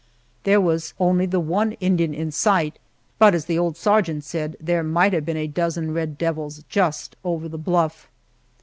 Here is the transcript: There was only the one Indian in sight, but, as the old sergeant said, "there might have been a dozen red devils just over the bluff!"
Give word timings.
There 0.45 0.59
was 0.59 0.95
only 0.99 1.27
the 1.27 1.39
one 1.39 1.73
Indian 1.73 2.11
in 2.11 2.31
sight, 2.31 2.79
but, 3.19 3.35
as 3.35 3.45
the 3.45 3.59
old 3.59 3.77
sergeant 3.77 4.23
said, 4.23 4.57
"there 4.59 4.81
might 4.81 5.13
have 5.13 5.27
been 5.27 5.37
a 5.37 5.45
dozen 5.45 5.93
red 5.93 6.17
devils 6.17 6.63
just 6.69 7.15
over 7.23 7.47
the 7.47 7.59
bluff!" 7.59 8.09